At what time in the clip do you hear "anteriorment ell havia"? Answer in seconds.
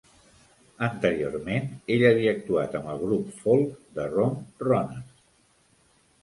0.85-2.33